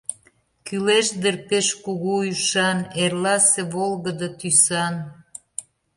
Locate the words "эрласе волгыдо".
3.03-4.27